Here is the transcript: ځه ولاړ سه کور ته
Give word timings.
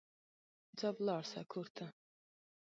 ځه 0.77 0.87
ولاړ 0.95 1.23
سه 1.31 1.39
کور 1.51 1.67
ته 1.75 1.85